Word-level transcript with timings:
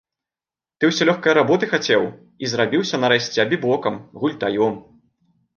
Ты 0.77 0.87
ўсё 0.91 1.03
лёгкае 1.09 1.33
работы 1.39 1.69
хацеў 1.75 2.01
і 2.45 2.51
зрабіўся 2.53 3.01
нарэшце 3.05 3.37
абібокам, 3.47 4.03
гультаём. 4.23 4.73